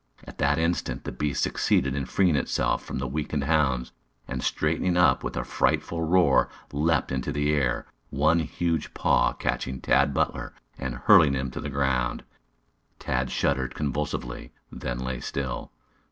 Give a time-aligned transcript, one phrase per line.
[0.25, 3.91] At that instant the beast succeeded in freeing itself from the weakened hounds,
[4.27, 9.79] and, straightening up with a frightful roar, leaped into the air, one huge paw catching
[9.79, 12.23] Tad Butler and hurling him to the ground.
[12.97, 15.71] Tad shuddered convulsively, then lay still.